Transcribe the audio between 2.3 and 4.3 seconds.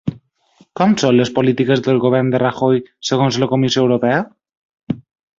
de Rajoy segons la Comissió Europea?